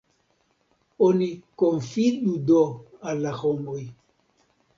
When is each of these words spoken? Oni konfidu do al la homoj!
Oni 1.07 1.27
konfidu 1.63 2.33
do 2.49 2.63
al 3.11 3.23
la 3.27 3.37
homoj! 3.45 3.79